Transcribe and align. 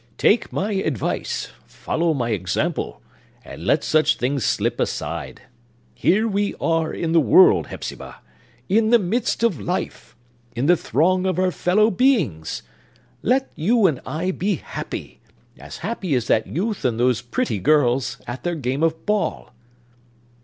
Take 0.17 0.51
my 0.51 0.71
advice,—follow 0.71 2.15
my 2.15 2.31
example,—and 2.31 3.63
let 3.63 3.83
such 3.83 4.17
things 4.17 4.43
slip 4.43 4.79
aside. 4.79 5.43
Here 5.93 6.27
we 6.27 6.55
are, 6.59 6.91
in 6.91 7.11
the 7.11 7.19
world, 7.19 7.67
Hepzibah!—in 7.67 8.89
the 8.89 8.97
midst 8.97 9.43
of 9.43 9.59
life!—in 9.59 10.65
the 10.65 10.75
throng 10.75 11.27
of 11.27 11.37
our 11.37 11.51
fellow 11.51 11.91
beings! 11.91 12.63
Let 13.21 13.51
you 13.55 13.85
and 13.85 14.01
I 14.03 14.31
be 14.31 14.55
happy! 14.55 15.19
As 15.59 15.77
happy 15.85 16.15
as 16.15 16.25
that 16.25 16.47
youth 16.47 16.83
and 16.83 16.99
those 16.99 17.21
pretty 17.21 17.59
girls, 17.59 18.17
at 18.25 18.41
their 18.43 18.55
game 18.55 18.81
of 18.81 19.05
ball!" 19.05 19.53